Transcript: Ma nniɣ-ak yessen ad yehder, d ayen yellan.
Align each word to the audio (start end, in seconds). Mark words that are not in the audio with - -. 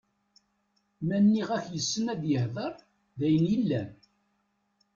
Ma 1.07 1.17
nniɣ-ak 1.23 1.65
yessen 1.73 2.05
ad 2.13 2.21
yehder, 2.31 2.73
d 3.19 3.21
ayen 3.25 3.45
yellan. 3.51 3.89